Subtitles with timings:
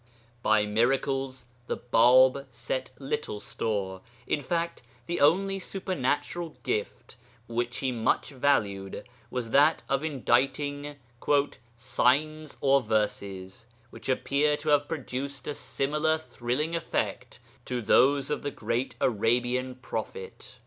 [0.41, 7.91] By miracles the Bāb set little store; in fact, the only supernatural gift which he
[7.91, 10.95] much valued was that of inditing
[11.77, 18.41] 'signs or verses, which appear to have produced a similar thrilling effect to those of
[18.41, 20.57] the great Arabian Prophet.